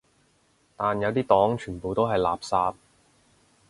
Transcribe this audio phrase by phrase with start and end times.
[0.75, 2.73] 但有啲黨全部都係垃圾